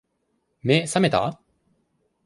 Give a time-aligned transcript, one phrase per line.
[0.63, 1.39] 目、さめた？